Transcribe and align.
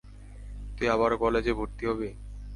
তুই 0.75 0.87
আবারও 0.89 1.17
কলেজে 1.17 1.51
ভর্তি 1.53 1.83
হবি! 1.89 2.09